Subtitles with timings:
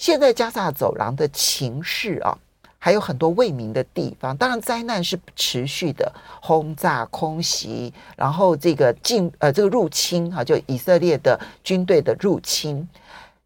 [0.00, 2.36] 现在加萨走廊的情势啊。
[2.82, 12.88] 还有很多未明的地方，当然灾难是持续的轰炸、空袭，然后这个进呃这个入侵哈，就以色列的军队的入侵。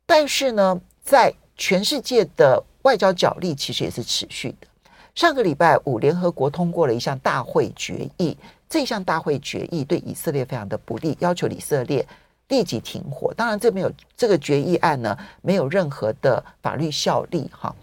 [0.06, 4.69] 但是呢，在全世界的外交角力其实也是持续的。
[5.16, 8.36] 上个礼拜五，联合国通过了一项大会决议，
[8.69, 12.06] 这项大会决议对以色列非常的不利，要求以色列
[12.48, 13.33] 立即停火。
[13.34, 17.75] 当然，这没有这个决议案呢，没有任何的法律效力哈。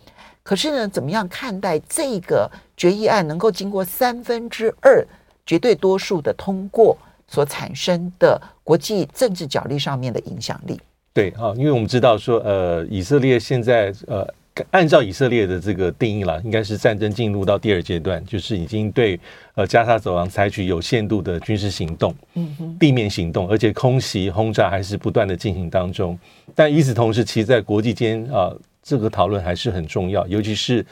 [0.44, 5.06] 可是呢，怎么样看待这个决议案能够经过三分之二
[5.46, 10.80] 绝对多数的通过所产生的国际政治角力上面的影响力？
[11.14, 14.28] 对哈，因为我们知道说，呃，以色列现在呃，
[14.72, 19.20] 按照以色列的这个定义了，应该是战争进入到第二阶段，就是已经对
[19.56, 26.18] 呃加沙走廊采取有限度的军事行动，嗯，地面行动，而且空袭轰炸还是不断的进行当中。
[26.54, 28.50] 但与此同时，其实在国际间啊。
[28.52, 30.84] 呃这个讨论还是很重要，尤其是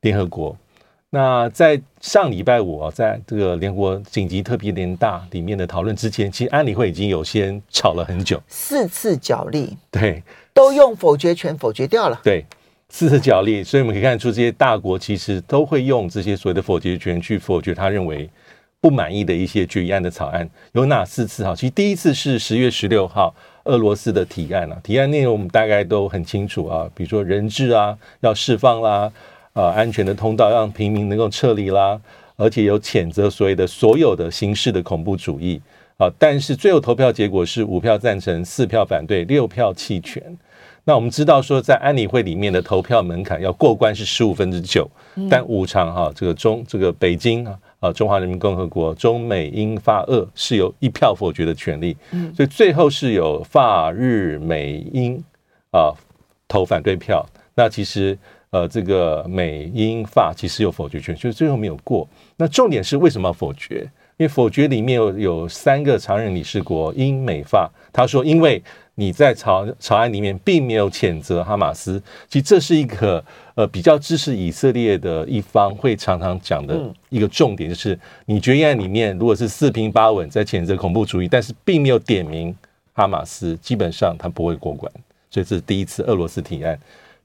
[0.00, 0.54] 联合国。
[1.10, 10.20] 那在上礼拜五啊，在这个联合国紧急特别联大里面的讨论之前，其实安理会已经有先吵了很久，四次角力，对，
[10.52, 12.20] 都用否决权否决掉了。
[12.24, 12.44] 对，
[12.88, 18.28] 四次角力，所以我们可以看出，这些大国其实都会用这些所谓的否决权去否决他认为
[18.80, 20.48] 不满意的一些决议案的草案。
[20.72, 21.44] 有哪四次？
[21.44, 23.34] 哈，其实第一次是十月十六号。
[23.64, 29.10] 俄罗斯的提案啊，提案内容我们大概都很清楚啊，比如说人质啊要释放啦，
[29.54, 32.00] 啊安全的通道让平民能够撤离啦，
[32.36, 35.60] 而且有谴责所谓的所有的形式的恐怖主义
[35.96, 40.22] 啊，但是最后投票结果是五票赞成，四票反对，六票弃权。
[40.88, 44.88] 那我们知道说，在安理会里面的投票门槛要过关是十五分之九，
[45.28, 47.58] 但五常哈这个中这个北京啊。
[47.78, 55.22] 啊，中华人民共和国、中美英法俄是有一票否决的权利，嗯，所以最后是有法日美英
[55.72, 55.92] 啊
[56.48, 57.24] 投反对票。
[57.54, 58.16] 那其实
[58.48, 62.08] 呃，这个美英法其实有否决权，就是最后没有过。
[62.38, 63.82] 那重点是为什么要否决？
[64.16, 68.62] 因为否决里面有有三个常任理事国英美法，他说因为。
[68.98, 73.22] 你在草草案里面并没有谴责哈马斯，其实这是一个
[73.54, 76.80] 呃比较支持以色列的一方会常常讲的
[77.10, 82.56] 一个重点，就是你决议案里面如果是四平八稳在谴责恐怖主义，但是并没有点名
[82.94, 84.90] 哈马斯，基本上他不会过关。
[85.30, 86.78] 所以这是第一次俄罗斯提案，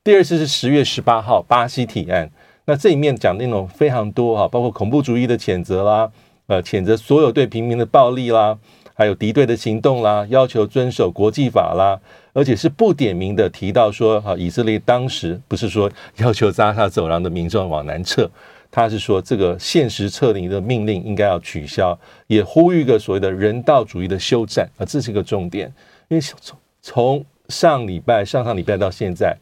[0.03, 2.29] 第二次是十月十八号巴西提案，
[2.65, 6.11] 那这里面讲内容非常多哈，包括恐怖主义的谴责啦，
[6.47, 8.57] 呃，谴责所有对平民的暴力啦。
[9.01, 11.99] 还有敌对的行动啦，要求遵守国际法啦，
[12.33, 18.29] 而且是不点名的提到说，哈，以色列当时不是说要求扎沙走廊的民众往南撤，
[18.69, 21.97] 他是说这个限时撤离的命令应该要取消，
[22.27, 25.73] 也呼吁个所谓的人道主义的休战啊，这是一个重点，
[26.07, 29.35] 因为从从上礼拜、上上礼拜到现在，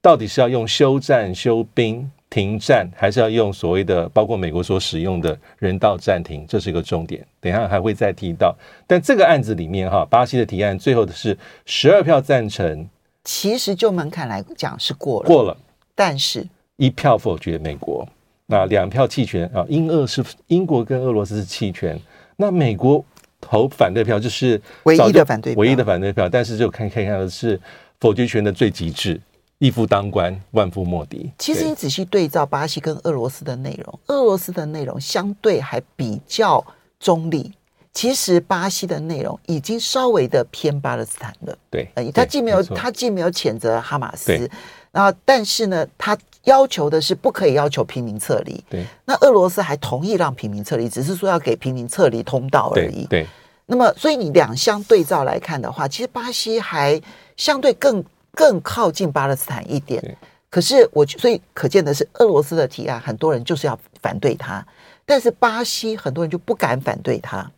[0.00, 2.08] 到底是要用休战、休兵？
[2.32, 7.22] 停战还是要用所谓的，包括美国所使用的人道暂停，这是一个重点。
[7.38, 8.56] 等一下还会再提到。
[8.86, 12.88] 但这个案子里面，哈，巴西的提案最后的是十二票赞成，
[13.22, 15.54] 其实就门槛来讲是过了，过了。
[15.94, 18.08] 但是一票否决美国，
[18.46, 19.62] 那两票弃权啊。
[19.68, 22.00] 英俄是英国跟俄罗斯是弃权，
[22.38, 23.04] 那美国
[23.42, 26.26] 投反对票就是唯一的反对，唯一的反对票。
[26.30, 27.60] 但是就看看看的是
[28.00, 29.20] 否决权的最极致。
[29.62, 31.30] 一夫当关，万夫莫敌。
[31.38, 36.64] 其实你仔细对照巴西跟俄罗斯的内容，俄罗斯的内容相对还比较
[36.98, 37.52] 中立。
[37.92, 41.56] 其实巴西的内容已经稍微的偏巴勒斯坦了。
[41.70, 44.50] 对，他既没有他既没有谴责哈马斯，
[44.90, 48.64] 然后但是呢，他要求的是不可以要求平民撤离。
[48.68, 53.06] 对，那俄罗斯还同意让平民撤离，只是说要给平民撤离通道而已。
[53.06, 53.24] 对，
[53.66, 57.00] 那么所以你两相对照来看的话，其实巴西还
[57.36, 58.04] 相对更。
[58.32, 60.16] 更靠近巴勒斯坦一点。
[60.50, 64.66] 可是我所以可见的是，俄罗斯的提案很多人就是要反对他，
[65.06, 67.50] 但是巴西很多人就不敢反对他，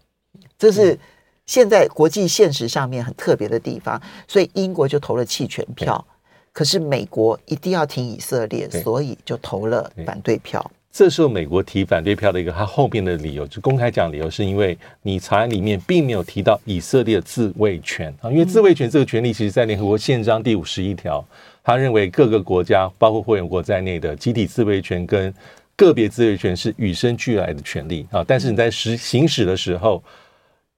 [0.57, 0.97] 这是
[1.45, 4.01] 现在国际现实上面很特别的地方。
[4.29, 6.07] 所以英国就投了弃权票，
[6.53, 10.71] 可是美国一定要挺以色列，所以就投了反对票。
[10.95, 21.23] 这时候美国提反对票的一个他后面的理由，就公开讲理由，是因为你草案里面并没有提到以色列自卫权啊，因为自卫权这个权利，其实在联合国宪章第五十一条。
[21.65, 25.35] 他认为各个国家，包括会员国在内的集体自卫权跟
[25.75, 28.23] 个别自卫权是与生俱来的权利啊。
[28.25, 30.01] 但是你在实行使的时候，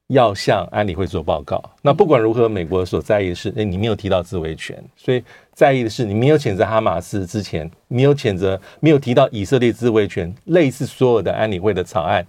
[0.08, 1.62] 要向安理会做报告。
[1.82, 5.23] 那不管如何，美国所在意的是，哎，你没有提到自卫权，所以
[5.53, 12.26] 在意的是你没有谴责哈马斯之前，没有谴责，没有提到以色列自卫权，类似所有的安理会的草案，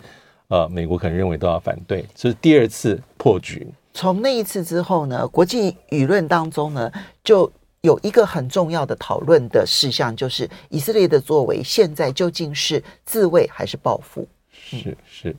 [0.47, 3.67] 呃，美国可能认为都要反对，这是第二次破局。
[3.93, 6.91] 从那一次之后呢，国际舆论当中呢，
[7.23, 7.51] 就。
[7.81, 14.27] 有一个很重要的讨论的事项，就是以色列的作为现在究竟是自卫还是报复？
[14.51, 15.33] 是是。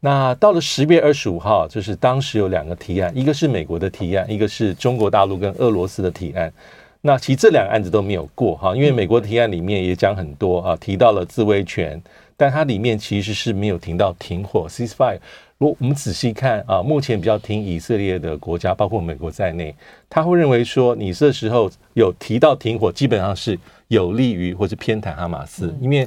[0.00, 6.52] 那到了十月二十五号，就是当时有两个提案，一个是美国的提案，一个是中国大陆跟俄罗斯的提案。
[7.00, 12.00] 那其实这两个案子都没有过哈，因为美国提案里面也讲很多啊，提到了自卫权，
[12.36, 15.18] 但它里面其实是没有提到停火 （ceasefire）。
[15.58, 19.74] 如果我们仔细看啊，目前比较挺以色列的国家，包括美国在内，
[20.10, 23.58] 他会认为说，你这时候有提到停火，基本上是
[23.88, 26.06] 有利于或是偏袒哈马斯，因为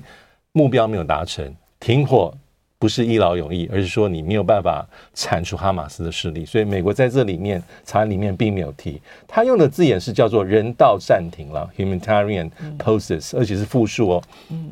[0.52, 2.32] 目标没有达成，停火
[2.80, 14.24] 不是一劳永逸，而是说你没有办法铲除哈马斯的势力，所以美国在这里面草案里面并没有提，他用的字眼是叫做人道暂停了 （humanitarian pauses），而且是复数哦。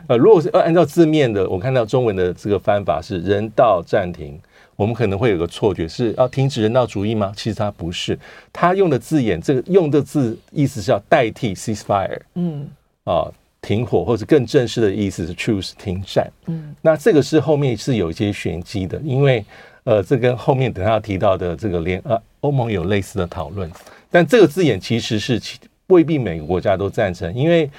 [0.08, 4.40] 呃，如果是按照字面的，我看到中文的这个翻法是人道暂停。
[4.78, 7.34] 我们可能会有个错觉，是要停止人道主义吗？
[7.36, 8.18] 其实它不是，
[8.54, 12.70] 他用的字眼，这个用的字意思是要代替 ceasefire，嗯，
[13.04, 13.26] 啊，
[13.62, 19.44] 停火，或者更正式的意思是 choose 停战，嗯，那这个是后面是有一些玄机的，因为
[19.84, 23.70] 呃，这跟后面等下提到的这个联呃欧盟有类似的讨论，
[24.10, 25.42] 但这个字眼其实是
[25.88, 27.70] 未必每个国家都赞成，因为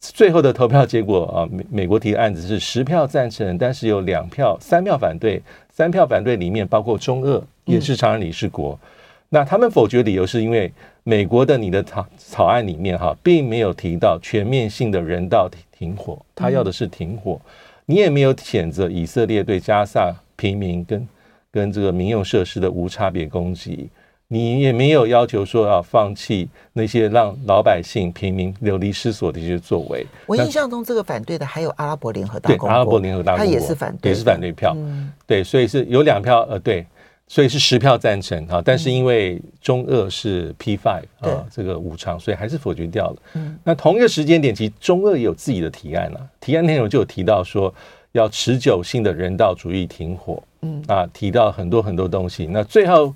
[0.00, 5.42] 最后的投票结果啊，美美国提的案子是十票赞成，但是有两票三票反对。
[5.74, 8.78] 三票反对里面包括中俄，也是常任理事国。
[8.82, 8.88] 嗯、
[9.34, 10.70] 那他们否决理由是因为
[11.04, 17.40] 美国的你的草草案里面哈，并没有提到全面性的人道停火，他要的是停火。
[17.86, 21.08] 你也没有谴责以色列对加萨平民跟
[21.50, 23.88] 跟这个民用设施的无差别攻击。
[24.28, 30.06] 你也没有要求说要放弃那些让老百姓、平民流离失所的一些作为。
[30.26, 34.74] 我印象中，这个反对的还有阿拉伯联合大公国，对，阿拉伯联合大公国，他也是反对，也是反对票。
[34.76, 36.86] 嗯、对，所以是有两票，呃，对，
[37.28, 38.62] 所以是十票赞成啊。
[38.64, 43.16] 但是因为中俄是 P five 啊，这个五常，所以还是否决掉了。
[43.34, 47.72] 嗯，那同一个时间点，其实中俄也有自己的提案啊，提案内容就有提到说
[48.12, 50.42] 要持久性的人道主义停火。
[50.62, 52.46] 嗯，啊，提到很多很多东西。
[52.46, 53.14] 那最后。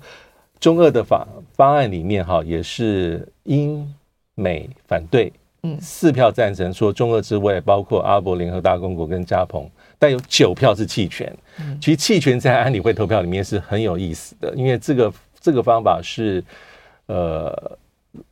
[0.59, 3.87] 中俄的法方案里面哈，也是英
[4.33, 5.31] 美反对，
[5.61, 9.69] 嗯，四票赞成，说中俄之外包括阿拉伯联合大公国跟加蓬，
[9.99, 11.35] 但有九票是弃权。
[11.81, 16.43] 其实弃权在安理会投票里面是很有意思的，因为这个这个方法是
[17.07, 17.77] 呃，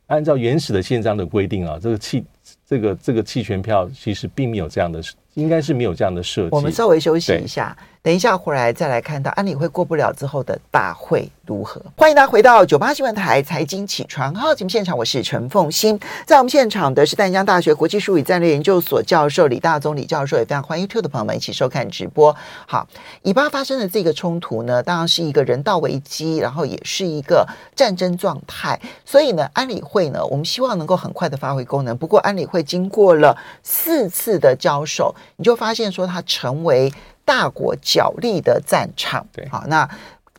[0.06, 2.24] 按照原始的宪章的规定啊，这个弃
[2.68, 5.00] 这个这个弃权票其实并没有这样的，
[5.34, 6.48] 应该是没有这样的设计。
[6.52, 7.76] 我们稍微休息一下。
[8.02, 11.82] 等一下，回来再来看到安理会过不了之后的大会如何？
[11.96, 22.32] 欢迎大家回到九八新闻台财经起床号节目现场，我是陈凤欣，在我们现场的是淡江大学国际术语战略研究所教授李大宗李教授，也非常欢迎 YouTube 的朋友们一起收看直播。
[22.68, 22.86] 好，
[23.22, 31.98] 以巴发生的这个冲突呢，当然是一个人道危机，然后也是一个战争状态，所以呢，安理会呢，我们希望能够很快的发挥功能。
[31.98, 36.92] 不过，安理会经过了四次的交手，你就发现说它成为。
[37.26, 39.84] 大国角力的战场，对，好，那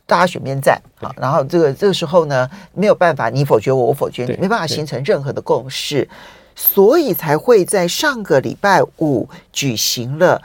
[0.06, 6.08] 大家选边站，好，然后这个这个时候呢，没有办法，你否决我，我否决你，没办法形成任何的共识，
[6.56, 10.40] 所以才会在上个礼拜五举行了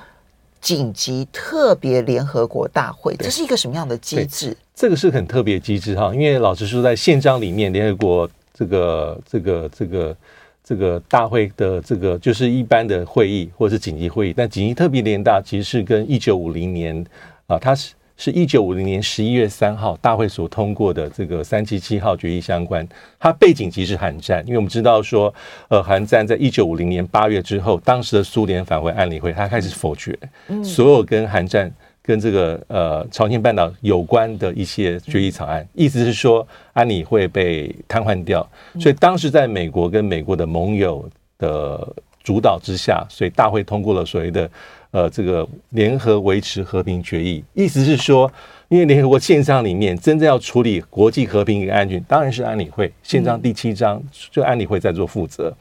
[0.60, 3.16] 紧急特别联合国大会。
[3.16, 4.58] 这是一个什么样的机制？
[4.76, 10.14] 这个是很特别机制哈，因为老实说，在宪章里面，联合国这个这个这个。
[10.64, 17.06] 这个大会的这个就是一般的会议或者是紧急会议，但紧急特别联大其实是跟一九五零年
[17.48, 22.88] 啊，它是是一九五零年十一月三号大会所通过的这个三七七号决议相关。
[23.20, 25.34] 它背景其实是韩战，因为我们知道说，
[25.68, 30.18] 呃，韩战在一九五零年八月之后，当时的苏联返回安理会，它开始否决
[30.64, 31.70] 所有跟韩战
[32.06, 38.46] 跟这个呃朝鲜半岛有关的一些决议草案，意思是说安理会被瘫痪掉，
[38.78, 44.52] 所以当时在美国跟美国的盟友的主导之下，所以大会通过了所谓的
[44.92, 48.30] 呃这个联合维持和平决议，意思是说，
[48.68, 55.56] 因为联合国宪章里面真正要处理国际和平与安全，当然是安理会，宪章第七章就安理会在做负责，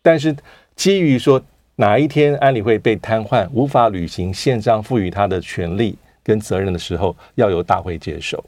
[0.00, 0.34] 但是
[0.74, 1.38] 基于说。
[1.82, 8.44] 哪一天安理会被瘫痪，无法履行宪章赋予他的权利跟责任的时候，要由大会接手。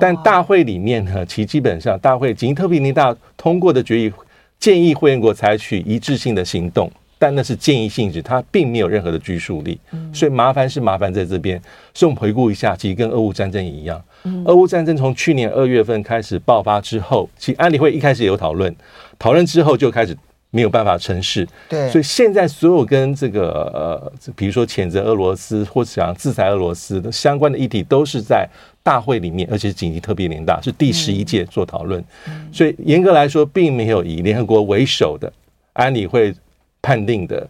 [0.00, 4.12] 但大会里面呢，其基本上大会仅特别联大通过的决议
[4.60, 9.76] 建议会员国采取一致性的行动，但那是建议性质，它并没有任何的拘束力。
[10.12, 11.60] 所以麻烦是麻烦在这边。
[11.92, 14.00] 所以我们回顾一下，其实跟俄乌战争也一样。
[14.44, 18.72] 俄乌战争从去年二月份开始爆发之后，其实安理会一开始也有讨论，
[19.18, 20.16] 讨论之后就开始。
[20.52, 28.48] 没有办法成事，对，所以现在所有跟这个呃，比如说谴责俄罗斯或者想制裁俄罗斯的相关的议题，都是在
[28.82, 32.02] 大会里面，而且是紧急特别联大，是第十一届做讨论。
[32.52, 35.32] 所以严格来说，并没有以联合国为首的
[35.72, 36.34] 安理会
[36.82, 37.48] 判定的，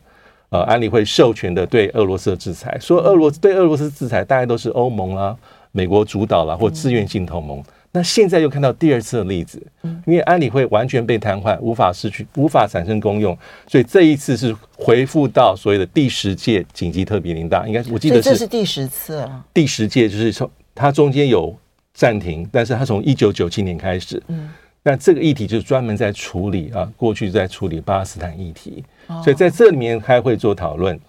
[0.50, 2.76] 呃，安理会授权的对俄罗斯的制裁。
[2.78, 5.34] 说俄罗斯对俄罗斯制裁，大概都是欧盟啦、
[5.72, 7.64] 美国主导啦，或自愿性同盟。
[7.92, 9.60] 那现在又看到第二次的例子，
[10.06, 19.44] 因为安理会完全被瘫痪，无法失去，无法产生功用，所以这一次是回复到所谓的第十届紧急特别联大，应该我记得是这是第十次了。
[19.52, 21.52] 第十届就是从它中间有
[21.92, 24.48] 暂停，但是它从一九九七年开始，嗯，
[24.84, 28.84] 那这个议题就是专门在处理啊，过去在处理巴勒斯坦议题，
[29.24, 31.00] 所以在这里面开会做讨论，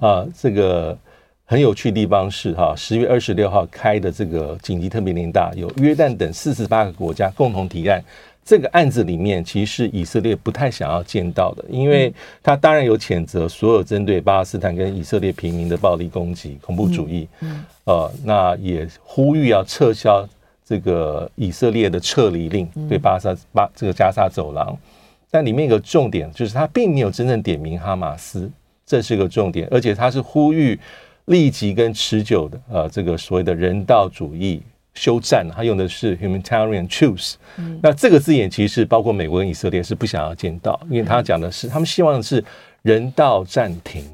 [0.00, 0.96] 啊，这个。
[1.46, 8.02] 很有趣的地方是哈，十月二十六号开的这个紧急特别联大，有约旦等四十八个国家共同提案。
[8.46, 17.26] 这个案子里面，其实是以色列不太想要见到的，因为他当然有谴责所有针对巴勒斯坦跟以色列平民的暴力攻击、恐怖主义。
[17.84, 20.28] 呃，那也呼吁要撤销
[20.62, 24.76] 这个以色列的撤离令，对巴萨巴这个加沙走廊。
[25.30, 28.50] 但里面有个重点，就是他并没有真正点名哈马斯，
[28.86, 30.78] 这是个重点，而且他是呼吁。
[31.26, 34.62] 立即跟持久的呃，这个所谓的人道主义
[34.94, 37.34] 休战，他用的是 humanitarian truce。
[37.82, 42.44] 那这个字眼其实包括美国跟以色列是不想要见到，因为他讲的是他们希望的是
[42.82, 44.04] 人道暂停，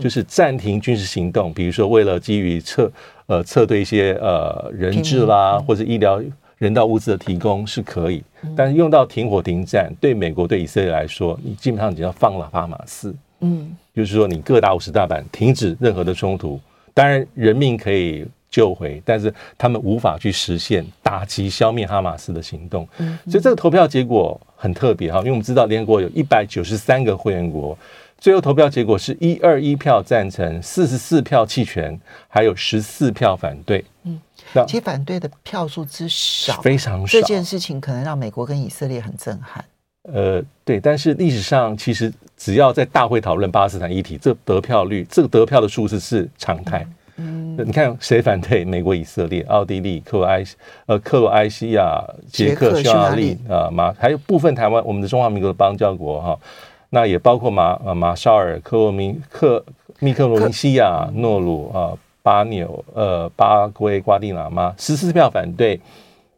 [0.00, 2.90] 就是暂停军事行动，比如说为了基于撤
[3.26, 6.22] 呃撤退一些呃人质啦或者医疗
[6.58, 8.22] 人道物资的提供是可以，
[8.56, 13.12] 但是用到停火停战，对美国对以色列来说，你基本上已经要放了哈马斯。
[13.42, 16.58] 嗯，就是说你各打五十大板，停止任何的冲突。
[16.94, 22.86] 当然人命可以救回，但是他们无法去实现打击、消灭哈马斯的行动。
[22.98, 27.76] 嗯，所以这个投票结果很特别哈，因为我们知道联合国有一百九十三个会员国，
[28.18, 33.82] 最后投票结果是一二一票赞成，四十四票弃权，还有十四票反对。
[34.04, 34.20] 嗯，
[34.52, 37.18] 那其实反对的票数之少，非常少。
[37.18, 39.64] 这件事情可能让美国跟以色列很震撼。
[40.12, 46.84] 呃，对，但是历史上其实只要在大会讨论巴勒斯坦议题，这得票率，这个得票的数字是常态。
[47.14, 48.64] 嗯，你看谁反对？
[48.64, 50.56] 美国、以色列、奥地利、克罗埃西、
[50.86, 56.36] 呃，克罗埃西亚、捷克、匈牙利啊，马还有部分台湾，我们的中华民国的邦交国哈，
[56.90, 59.64] 那也包括马呃马绍尔、克罗明克、
[60.00, 61.94] 密克罗尼西亚、诺鲁啊、
[62.24, 65.80] 巴纽、呃巴圭、瓜地马拉，十四票反对。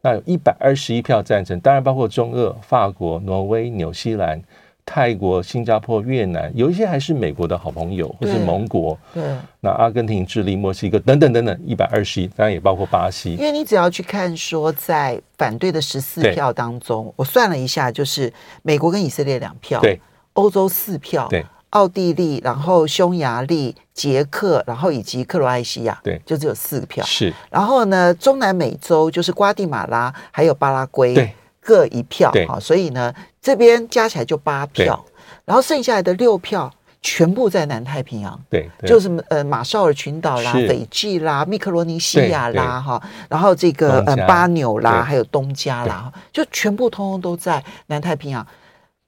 [0.03, 4.39] 那有一百二十一票赞成，当然包括中俄、法国、挪威、纽西兰、
[4.85, 8.97] 泰国、新加坡、越南，有一些还是美国的好朋友或是盟国。
[9.13, 9.23] 对，
[9.59, 13.31] 那阿根廷、智利、墨西哥等等等等，一百二十一，当然也包括巴西。
[13.31, 19.99] 因为你只要去看说，在反对的十四票当中，我算了一下，就是美国跟以色列两票，对，
[20.33, 21.45] 欧洲四票，对。
[21.71, 27.03] 奥地利，然后匈牙利、捷克，然后以及克罗埃西亚，对，就只有四个票。
[27.03, 31.33] 是，然后呢，中南美洲就是瓜地马拉，还有巴拉圭，对，
[31.65, 32.29] 各一票。
[32.31, 35.03] 对，好，所以呢，这边加起来就八票，
[35.45, 38.39] 然后剩下来的六票全部在南太平洋。
[38.49, 48.45] 对，就是呃马绍尔群岛啦、斐济啦、密克罗尼西亚啦，哈，然后这个呃巴纽啦，还有东加啦，就全部通通都在南太平洋，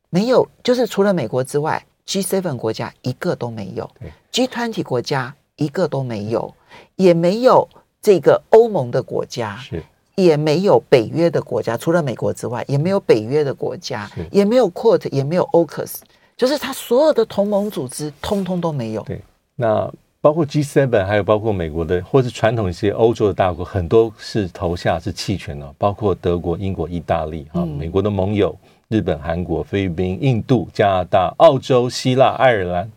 [0.09, 1.81] 没有，就是除了美国之外。
[2.07, 3.91] G7 国家一个都没有
[4.31, 6.55] ，G20 国家一个都没有，
[6.95, 7.67] 也没有
[8.01, 9.59] 这个欧盟的国家，
[10.17, 15.97] 也没有北约的国家，除了美国之外，也没有北约的国家，也没有 QUAD，也没有 AUKUS，
[16.35, 19.03] 就是他所有的同盟组织通通都没有。
[19.03, 19.21] 对，
[19.55, 19.87] 那
[20.19, 28.53] 包括 G7，还有包括美国的，或是传统一些欧洲的大国，很多是投下是弃权的，包括德国、英国、意大利啊，美国的盟友。
[28.89, 32.89] 日本、韩国、菲律宾、印度、加拿大、澳洲、希腊、爱尔兰、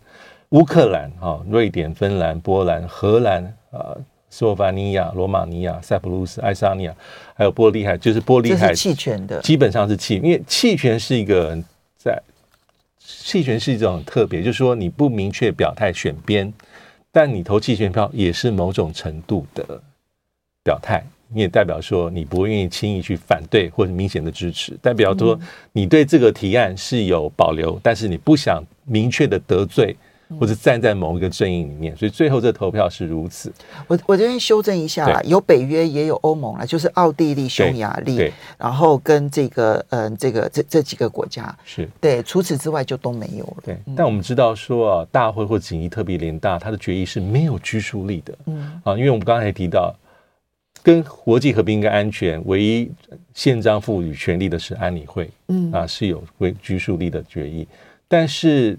[0.51, 3.93] 乌克兰、哈瑞典、芬兰、波兰、荷兰啊。
[4.31, 6.95] 斯洛伐尼亚、罗马尼亚、塞浦路斯、爱沙尼亚，
[7.35, 11.55] 还有波利海，就是波利海弃权的，基本上是弃，因为弃权是一个
[11.97, 12.17] 在
[12.97, 16.51] 弃权是一种很特别，就是说你不明确表态选边，
[17.11, 19.81] 但你投弃权票也是某种程度的
[20.63, 25.37] 表态，你也代表说你不愿意轻易去反对或者明显的支持，代表说
[25.73, 29.93] 你对这个提案是有保留，但是你不想明确的得罪。
[30.39, 33.51] 或者站在某一个阵营里面，所以最后这投票是如此。
[33.87, 43.57] 我我这边修正一下啦，有北约也有欧盟啦，就是奥地利、匈牙利，然后跟这个嗯、呃，这个这这几个国家是对，除此之外就都没有了。
[43.63, 48.37] 对，但我们知道说啊，大会或紧急特别联大，它的决议是没有拘束力的。
[48.45, 49.93] 嗯啊，因为我们刚才提到，
[50.81, 52.89] 跟国际和平跟安全唯一
[53.33, 57.67] 宪章赋予权力的是安理会，嗯啊是有为拘束力的决议，
[58.07, 58.77] 但是。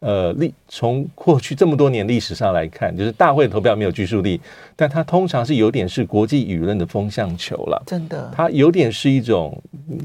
[0.00, 4.40] 呃，历从过去这么多年历史上来看，就是大会投票没有拘束力，
[4.74, 7.82] 但它通常是有点是国际舆论的风向球了。
[7.86, 9.62] 真的，它有点是一种，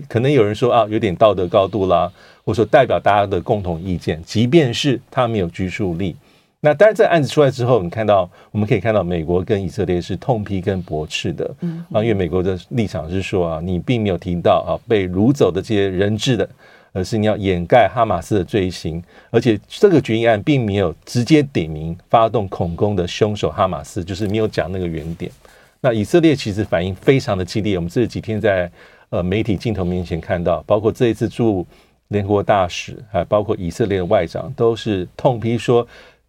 [0.10, 2.12] 可能有人说啊，有点道德高度啦，
[2.44, 4.22] 或者说代表大家的共同意见。
[4.24, 6.14] 即便是它没有拘束力，
[6.60, 16.50] 那当然这案子出来之后，你看到我们可以看到美国跟以色列是痛批跟驳斥的，嗯啊，因为美国的立场是说啊，你并没有提到啊被掳走的这些人质的。
[16.96, 25.30] 而是你要掩盖哈马斯的罪行，而且这个决议案并没有直接点名发动恐攻的凶手哈马斯，就是没有讲那个原点。
[25.82, 28.72] 那以色列其实反应非常的激烈，我们这几天在
[29.10, 31.68] 呃媒体镜头面前看到，包括这一次驻
[32.08, 35.86] 联合国大使，还包括以色列的外长，都是痛批说，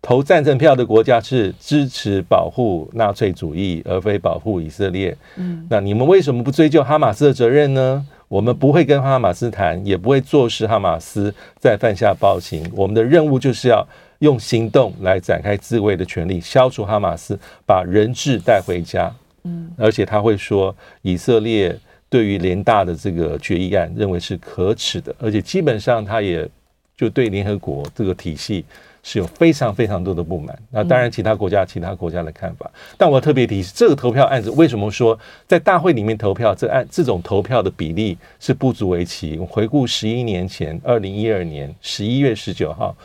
[0.07, 5.17] 投赞成票的国家是支持保护纳粹主义，而非保护以色列。
[5.35, 8.07] 嗯，那你们为什么不追究哈马斯的责任呢？
[8.29, 12.65] 我们不会跟哈马斯谈，也不会坐视哈马斯再犯下暴行。
[12.73, 13.85] 我们的任务就是要
[14.21, 17.37] 用行动来展开自卫的权利，消除哈马斯，
[17.67, 19.13] 把人质带回家。
[19.43, 20.73] 嗯，而且他会说，
[21.03, 21.77] 以色列
[22.09, 26.49] 对于联大的这个决议案认为是可耻的，而且基本上他也
[26.97, 28.65] 就对联合国这个体系。
[29.09, 39.39] 是有非常非常多的不满，那当然其他国家其他国家的看法，但我特别提示，这个投票案子为什么说在大会里面投票，这案这种投票的比例是不足为奇。
[39.39, 42.97] 回顾十一年前，二零一二年十一月十九号，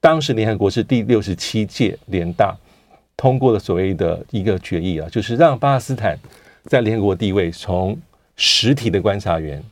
[0.00, 2.56] 当时联合国是第六十七届联大
[3.14, 6.18] 通过了所谓的一个决议啊，就是让巴勒斯坦
[6.64, 7.94] 在联合国地位从
[8.34, 9.62] 实体的观察员。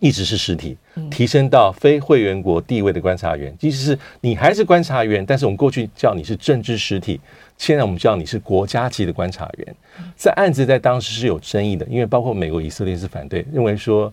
[0.00, 0.76] 一直是实体，
[1.10, 7.20] 提升到非会员国地位的观察员，即使是你还是观察员，但是我们过去叫你是政治实体，
[7.56, 9.74] 现在我们叫你是国家级的观察员。
[10.16, 14.12] 这案子在当时是有争议的，因为包括美国、以色列是反对，认为说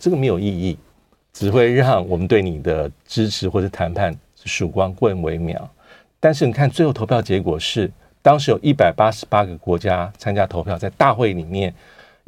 [0.00, 0.78] 这个没有意义，
[1.32, 5.60] 只会让我们对你的支持或者谈判曙光更为渺。
[6.18, 7.90] 但是你看最后投票结果是，
[8.22, 11.74] 当时有一百八十八个国家参加投票，在大会里面。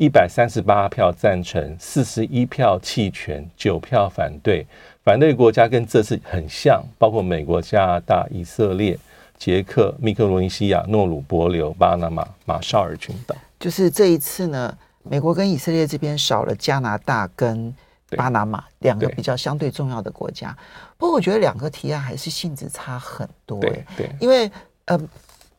[0.01, 4.67] 一百三十八票赞成，四十一票弃权，九票反对。
[5.05, 8.99] 反对国家跟这次很像，包括美国、加拿大、以色列、
[9.37, 13.37] 捷克、密克罗尼西亚、诺鲁、伯流、巴拿马、马绍尔群岛。
[13.59, 17.75] 就是这一次呢，美国跟以色列这边少了加拿大跟
[18.17, 20.57] 巴拿马两个比较相对重要的国家。
[20.97, 24.51] 不过我觉得两个提案还是性质差很多，欸，对，对，因为
[24.87, 24.99] 呃。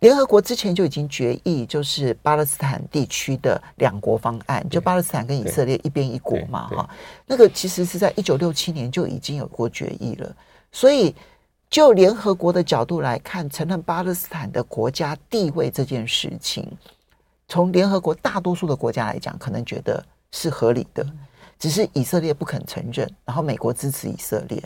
[0.01, 6.89] 联合国之前就已经决议，就是巴勒斯坦地区的两国方案，就巴勒斯坦跟以色列一边一国嘛，哈，
[7.27, 10.35] 那个其实是在一九六七年就已经有过决议了。
[10.71, 11.15] 所以，
[11.69, 16.67] 就联合国的角度来看，承认巴勒斯坦的国家地位这件事情，
[17.47, 21.05] 从联合国大多数的国家来讲，可能觉得是合理的，
[21.59, 24.63] 只是以色列不肯承认，然后美国支持以色列，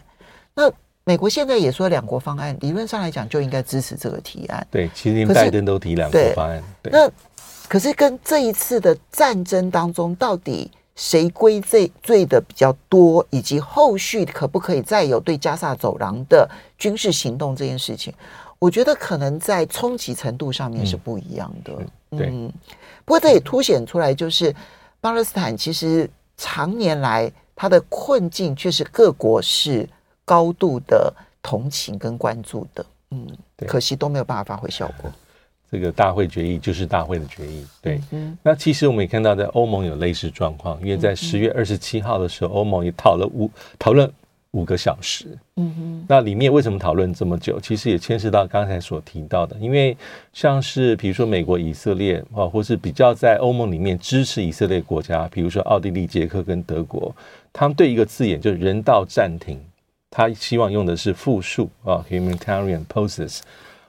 [0.53, 0.71] 那。
[1.07, 4.65] 美国现在也说两国方案，理论上来讲就应该支持这个提案。
[4.71, 6.63] 对，其实连拜登都提两国方案。
[6.81, 7.07] 对，那
[7.69, 18.11] 可是跟这一次的战争当中，到底谁归罪罪的比较多，以及后续可不可以再有对加萨走廊的军事行动这件事情，
[18.57, 21.73] 我觉得可能在冲击程度上面是不一样的。
[22.09, 22.29] 嗯，对。
[23.05, 24.51] 不过这也凸显出来，就是
[24.99, 29.87] 巴勒斯坦其实常年来它的困境，却是各国是。
[30.25, 33.27] 高度的同情跟关注的，嗯，
[33.67, 35.09] 可惜都没有办法发挥效果。
[35.71, 37.99] 这个大会决议就是大会的决议，对。
[38.11, 44.09] 嗯，那其实我们也看到，在欧盟有类似状况，因为在十月二十七号的时候，欧盟也讨论五讨论
[44.51, 45.37] 五个小时。
[45.57, 47.59] 嗯哼，那里面为什么讨论这么久？
[47.59, 49.97] 其实也牵涉到刚才所提到的，因为
[50.31, 57.13] 像是比如说美国、以色列啊，或是比较在欧盟里面支持以色列国家，比如说奥地利、捷克跟德国，
[57.51, 59.59] 他们对一个字眼就是人道暂停。
[60.15, 63.41] 他希望用的是复数啊，humanitarian poses。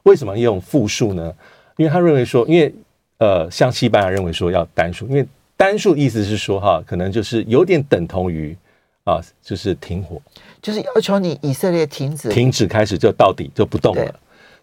[0.02, 1.32] 为什么用复数呢？
[1.76, 2.74] 因为他认为说，因为
[3.18, 5.24] 呃，像西班牙认为说要单数，因为
[5.56, 8.56] 单数意思是说哈，可能就是有点等同于
[9.04, 10.20] 啊，就是停火，
[10.60, 14.12] 就是要求你以色列停止，停止开始就到底就不动了。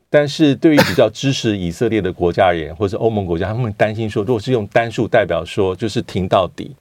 [0.09, 6.75] 但是对于比较支持以色列的国家而言，或者欧盟国家，他们会担心说，如果是用单数，代表说就是停到底，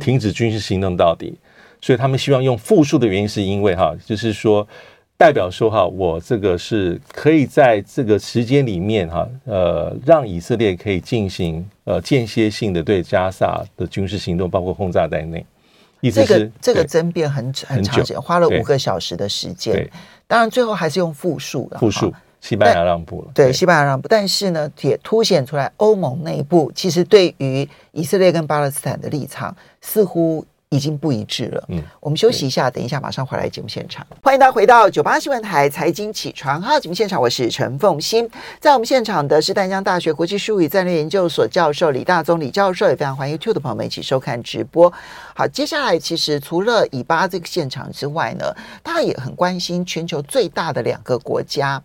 [0.00, 1.38] 停止军事行动到底。
[1.84, 4.66] 所以他们希望用复数的原因，是因为哈，就是说
[5.18, 15.44] 代表说哈，我这个是可以在这个时间里面哈，呃，让以色列可以进行呃间歇性的对加萨的军事行动，包括轰炸在内。
[16.00, 19.86] 意思是这个这个争辩很很长时间，花了五个小时的时间。
[20.26, 21.78] 当然最后还是用复数了。
[21.78, 22.10] 复数。
[22.40, 30.44] 西班牙让步了，对西班牙让步，但是呢，也凸显出来欧盟内部其实对于以色列跟巴勒斯坦的立场似乎
[30.74, 31.64] 已经不一致了。
[31.68, 34.06] 嗯，我们休息一下，等一下马上回来节目现场。
[34.22, 38.28] 欢迎大家回到九八新闻台财经起床号节目现场，我是陈凤欣，
[38.60, 44.92] 在我们现场的是淡江大学国际事务与战略研究所教授李大宗李教授，也非常欢迎 YouTube 的朋友们一起收看直播。
[45.34, 51.80] 好，接下来其实除了以巴这个现场之外呢，大家也很关心全球最大的两个国家。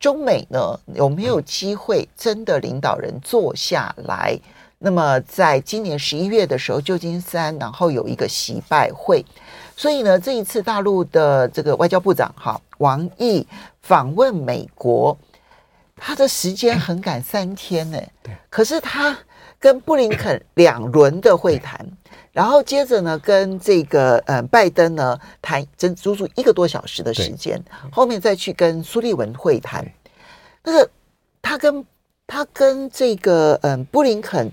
[0.00, 4.36] 中美呢，有没有机会真的领导人坐下来？
[4.82, 9.24] 那么在今年十一月的时候，旧金山然后有一个习拜会，
[9.76, 13.46] 所以呢，这一次大陆的这个外交部长哈王毅
[13.80, 15.16] 访问美国，
[15.96, 17.98] 他的时间很赶，三天呢。
[18.22, 18.34] 对。
[18.50, 19.16] 可是他
[19.60, 21.86] 跟布林肯两轮的会谈。
[22.32, 29.86] 然后接着呢，跟这个呃拜登呢谈整足足一个多小时的时间，后面再去跟苏利文会谈。
[30.64, 30.90] 那个
[31.42, 31.84] 他跟
[32.26, 34.50] 他跟这个嗯布林肯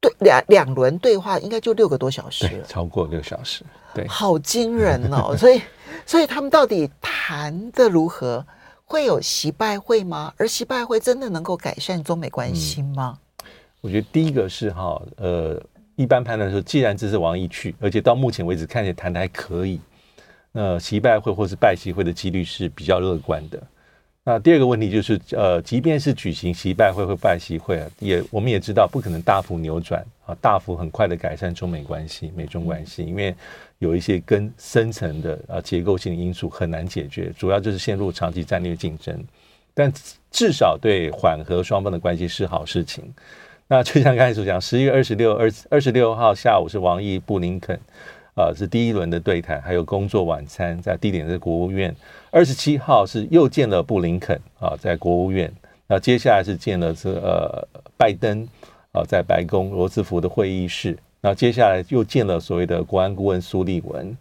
[0.00, 5.36] 对两两轮对话，应该就六个多小时了，超过六小时，对，好惊人哦！
[5.36, 5.60] 所以
[6.06, 8.44] 所以他们到底谈的如何？
[8.84, 10.32] 会有习拜会吗？
[10.36, 13.18] 而习拜会真的能够改善中美关系吗？
[13.42, 13.48] 嗯，
[13.80, 15.60] 我觉得第一个是哈呃。
[15.98, 19.80] 一般判断说，既然这是王毅去，而且到目前为止看起来谈的还可以，
[20.52, 23.60] 那习拜会或是拜习会的几率是比较乐观的。
[24.28, 33.34] 那第二个问题就是，呃，即便是举行习拜会或拜习会啊，也我们也知道不可能大幅扭转啊，大幅很快的改善中美关系、美中关系，因为
[33.78, 39.18] 有一些更深层的啊结构性的因素很难解决，主要就是陷入长期战略竞争。
[39.72, 39.90] 但
[40.30, 43.10] 至少对缓和双方的关系是好事情。
[43.66, 47.80] 那就像刚才所讲，十一月二十六、二二十六号下午是王毅、布林肯，
[48.38, 51.92] 啊，是第一轮的对谈，还有工作晚餐，在地点是国务院。
[52.30, 55.52] 二十七号是又见了布林肯啊，在国务院。
[55.88, 58.46] 那接下来是见了这呃拜登
[58.92, 60.96] 啊，在白宫罗斯福的会议室。
[61.20, 64.16] 那接下来又见了所谓的国安顾问苏利文，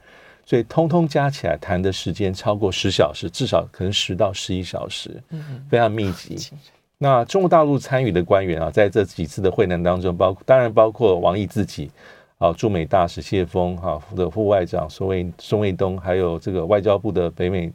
[0.48, 5.22] 所以通通加起来谈的时间超过十小时，至少可能十到十一小时，
[5.70, 6.52] 非常密集。
[6.98, 11.92] 那中国大陆参与的官员啊，在这几次的会谈当中，包括当然包括王毅自己，
[12.38, 17.72] 啊，驻美大使谢峰哈的副外长宋卫宋卫东，还有这个外交部的北美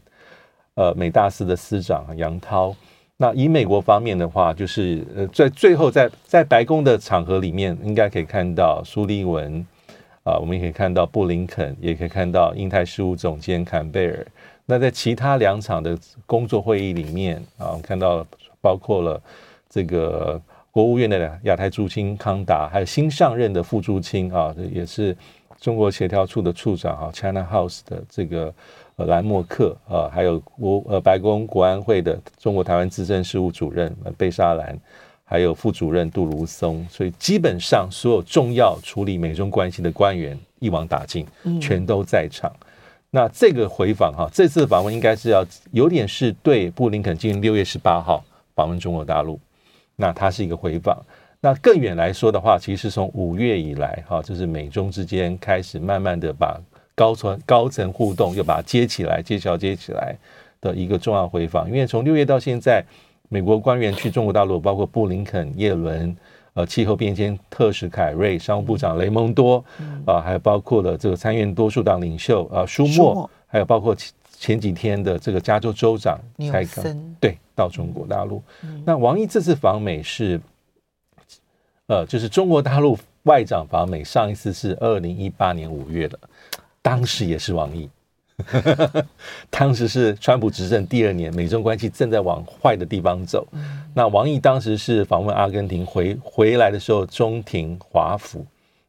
[0.75, 2.75] 呃美大司的司长杨涛。
[3.16, 9.66] 那以美国方面的话，就是呃在最后在在白宫的场合里面，应该可以看到苏利文
[10.25, 14.27] 啊，我们也可以看到布林肯，也可以看到印太事务总监坎贝尔。
[14.66, 18.27] 那在其他两场的工作会议里面啊，我们看到。
[18.64, 19.20] 包括了
[19.68, 20.40] 这个
[20.73, 25.15] 国务院的亚太驻青康达，还有新上任的副驻青啊，也是
[25.61, 28.53] 中国协调处的处长啊，China House 的这个
[28.97, 34.75] 呃兰默克啊，还有国呃白宫国安会的中国台湾资深事务主任贝沙兰，
[35.25, 41.27] 还有副主任杜如松，所以基本上所有重要处理美中关系的官员一网打尽，
[41.61, 42.51] 全都在场。
[42.51, 42.67] 嗯、
[43.11, 48.25] 那这个回访哈，这次的访问应该是要有点是对布林肯进行六月十八号。
[48.55, 49.41] 访问中国大陆，
[50.03, 51.01] 那它是一个回访。
[51.41, 56.61] 那更远来说的话，其实从五月以来，哈，就是美中之间开始慢慢的把
[56.97, 60.17] 高层高层互动又把它接起来，接桥接起来
[60.61, 61.69] 的一个重要回访。
[61.69, 62.85] 因为从六月到现在，
[63.29, 66.17] 美国官员去中国大陆，包括布林肯、叶伦，
[66.55, 69.65] 呃，气候变迁特使凯瑞、商务部长雷蒙多，
[70.05, 73.97] 啊，还有包括了这个参院多数党领袖啊舒默，还有包括。
[74.42, 76.18] 前几天的这个加州州长
[76.50, 78.42] 才刚对到中国大陆，
[78.85, 80.40] 那王毅这次访美是，
[81.87, 86.18] 呃，就是中国大陆外长访美，上一次是二零一八年五月的，
[86.83, 87.88] 当时也是王毅，
[89.48, 93.46] 当时是川普执政第二年，美中关系正在往坏的地方走。
[93.94, 98.44] 那王毅当时是访问阿根廷，回回来的时候中庭华府，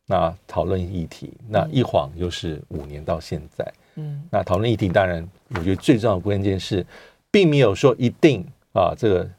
[0.08, 3.64] 那讨论议题，那一晃又是五年到现在。
[3.64, 3.83] 嗯，
[4.30, 6.86] 那讨论议题当然，我觉得最重要的关键是，
[7.30, 9.30] 并没有说一定啊，这个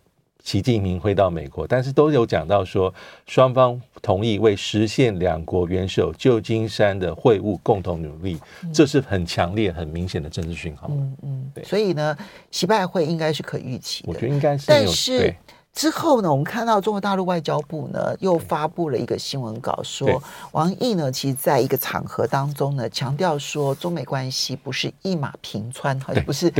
[0.42, 2.92] 习近平会到美国，但是都有讲到说，
[3.26, 10.88] 双方同意为实现两国元首旧金山的会晤共同努力，嗯、这是很强烈、很明显的政治讯号。
[10.90, 11.64] 嗯嗯，对。
[11.64, 12.16] 所以呢，
[12.50, 14.66] 习拜会应该是可预期的，我觉得应该是。
[14.68, 15.34] 但是
[15.74, 26.52] 之后呢，我们看到中国大陆外交部呢又发布了一个新闻稿，说王毅呢其实在一个场合当中呢强调说，中美关系不是一马平川，好像不是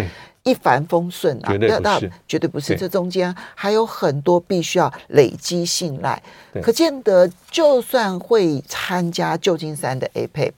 [0.42, 6.20] 一帆风顺啊，绝对不是，绝对不是，这中间还有很多必须要累积信赖，
[6.60, 10.52] 可见得就算会参加旧金山的 APEC。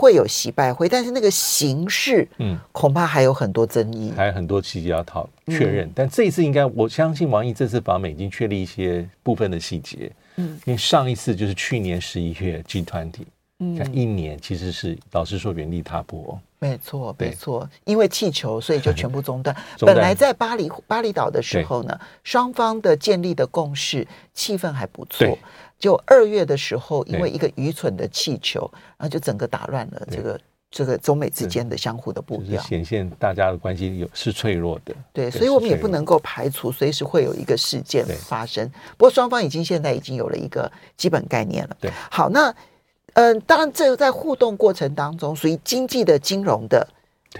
[0.00, 5.86] 会有习拜会，但是那个形式，嗯，恐怕还有很多争议，还有很多细节要讨确认。
[5.86, 13.26] 嗯、但这一次应该，我相信王毅这次访美已经确立一些部分的细节，嗯，因为上一次就是去年十一月 G 团体
[13.58, 19.54] 嗯，一年其实是老实说原地踏步，没错，没错，因为气球，所以就全部中断。
[19.84, 25.38] 本来在巴黎巴厘岛的时候呢，双方的建立的共识，气氛还不错。
[25.80, 30.40] 就二月的时候，因为一个愚蠢的气球，然后就整个打乱了这个
[30.70, 34.94] 这个中美之间的相互的步调，显现大家的关系有是脆弱的。
[35.12, 38.70] 对，所以我们也不能够排除随时会有一个事件发生。
[38.98, 41.76] 不过双方已经现在已经有了一个基本概念了。
[41.80, 42.54] 对，好，那
[43.14, 46.86] 嗯、呃，当然这个在互动过程当中，属于经济的、金融的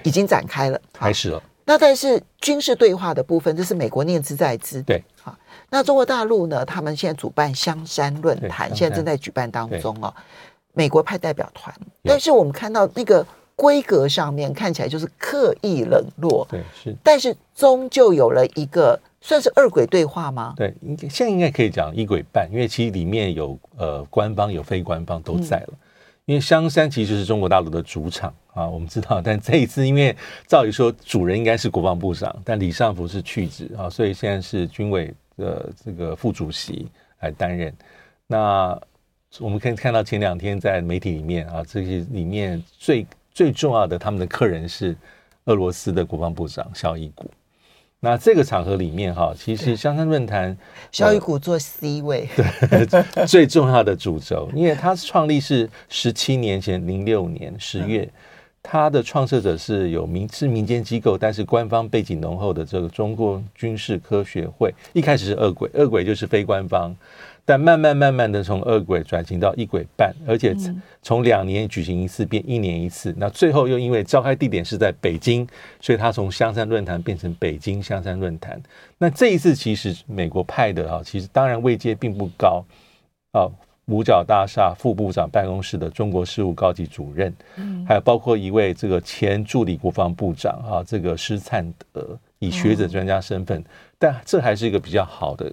[0.02, 1.40] 已经展开了，开始了。
[1.66, 4.82] 那但是军事对话的部分，这是美国念兹在兹。
[4.82, 5.36] 对，好。
[5.70, 6.64] 那中国大陆呢？
[6.64, 10.12] 他们现在主办香山论坛，现在正在举办当中哦。
[10.72, 16.46] 美国派代表团，但是我们看到那个规格上面看起来就是刻意冷落。
[16.48, 16.94] 对，是。
[17.02, 20.54] 但是终究有了一个算是二轨对话吗？
[20.56, 25.68] 对，应该现在应该可以讲一轨半，因为其实里面有呃官方有非官方都在了。
[25.70, 25.78] 嗯、
[26.26, 29.20] 因为香山其实是中国大陆的主场啊，我们知道。
[29.20, 35.12] 但这一次因为照理说主人应该是国防部长，但李尚福是去职啊，所以现在是军委。
[35.40, 36.86] 的这个副主席
[37.20, 37.74] 来担任，
[38.26, 38.80] 那
[39.38, 44.94] 我们可以看到前两天在媒体里面啊，这些里面最最重要的他们的客人是
[45.46, 47.30] 俄罗斯的国防部长肖伊古。
[47.98, 50.56] 那这个场合里面哈，其实香山论坛
[50.92, 58.02] 肖伊古做 C 位，对，最重要的主轴，因为他创立是十七年前零六年十月。
[58.02, 58.12] 嗯
[58.62, 66.94] 他的创设者是有民是民间机构，但是官方背景浓厚的这个中国军事科学会，一开始是二轨，二轨就是非官方，
[67.44, 70.54] 但慢慢慢慢的从二轨转型到一轨半，而且
[71.02, 75.48] 从两年举行一次变一年一次，那最后又因为召开地点是在北京，
[75.80, 78.60] 所以他从香山论坛变成北京香山论坛。
[78.98, 82.62] 那这一次其实美国派的啊，其实当然位阶并不高
[83.32, 83.48] 啊。
[83.86, 93.64] 五角大厦副部长办公室的中国事务高级主任，嗯，还有包括一位这个前助理国防部长啊，这个施灿德以学者专家身份，
[93.98, 95.52] 但这还是一个比较好的，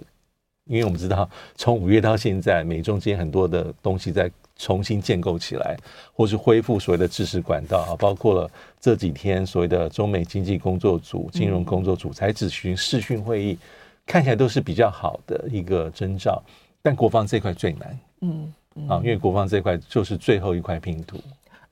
[0.66, 5.76] 因为我们知道从五月到现在，美中间很多的东西在重新建构起来，
[6.12, 13.58] 或是恢复所谓的知识管道啊，包括了这几天所谓的中美经济工作组、金融工作组才举行视讯会议，
[14.06, 16.40] 看起来都是比较好的一个征兆，
[16.82, 17.98] 但国防这块最难。
[18.20, 21.18] 嗯，嗯啊，因为国防这块就是最后一块拼图，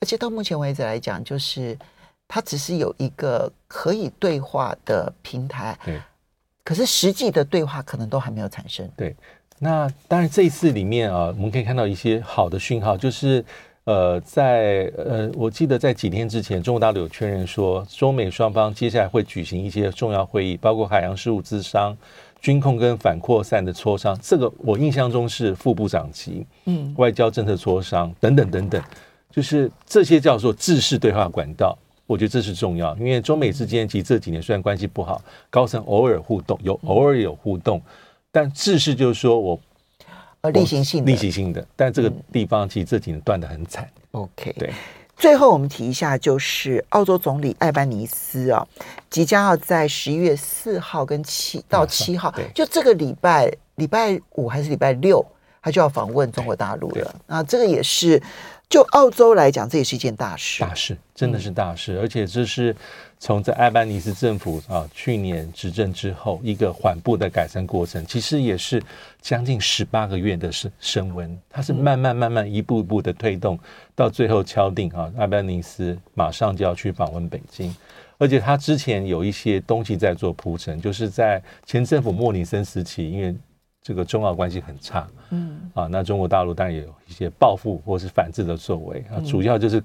[0.00, 1.76] 而且到目前为止来讲，就是
[2.28, 6.00] 它只是有一个可以对话的平台，对，
[6.64, 8.88] 可是实际的对话可能都还没有产生。
[8.96, 9.14] 对，
[9.58, 13.44] 那当然这一次里面啊，我们可以看到一些好的讯号，就是
[13.84, 21.96] 呃，在呃，我记得在几天之前，中国大陆有确认说，中美双方接下来会举行一些重要会议，包括海洋事务咨商。
[22.46, 28.80] 军控跟反扩散的磋商，这个我印象中是副部长级，嗯，外交政策磋商等等等等，
[29.28, 37.82] 就是这些叫做制式对话管道，我觉得这是重要，因为中美之间其实这几年虽然关系不好，高层偶尔互动，有偶尔有互动，
[38.30, 39.60] 但制式就是说我
[40.42, 43.90] 呃例行性例行性的，但这个地方其实这几年断的很惨。
[44.12, 44.70] OK，对。
[45.16, 48.66] 最后我们提一下，就是澳洲总理艾班尼斯啊，
[49.08, 55.24] 即将要在十一月四号跟七到七号，就这个礼拜礼拜五还是礼拜六，
[55.62, 57.14] 他就要访问中国大陆了。
[57.26, 58.22] 那这个也是。
[58.68, 62.74] 就澳洲来讲，这也是一件大事，大事真的是大事，嗯、而且这是
[63.18, 68.82] 从在艾班尼斯政府啊去年执政之后一个缓步的改善过程，其实也是
[69.20, 73.56] 将近十八个月的升升温，它是慢慢慢慢一步一步的推动，
[73.94, 77.74] 到最后敲定啊，艾班尼斯马上就要去访问北京，
[78.18, 83.34] 而且他之前有一些东西在做铺陈，就是在前政府莫里森时期，因为。
[83.86, 85.70] 这个中澳关系很差，嗯。
[85.72, 88.98] 啊，那中国大陆当然也有一些报复或是反制的作为。
[89.12, 89.80] 啊，主要就是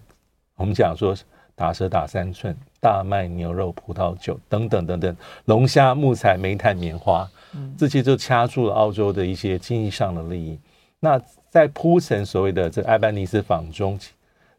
[0.56, 1.16] 我们讲说，
[1.54, 7.30] 打蛇打三寸，大麦、牛肉、葡萄酒等等等等，龙虾、木材、煤炭、棉花，
[7.78, 10.58] 这些就掐住了澳洲的一些经济上的利益。
[11.00, 14.00] 那在铺陈所谓的这埃班尼斯访中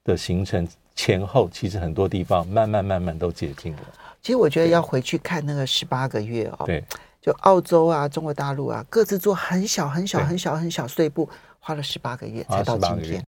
[0.05, 3.81] 的行程前后，其实很多地方慢慢慢慢都解禁了。
[4.21, 6.85] 其实我觉得要回去看那个十八个月哦，对，
[7.23, 11.29] 就澳洲啊、中国大陆啊，各自做很小很小很小很小碎步，
[11.61, 13.21] 花了十八个月才到今天。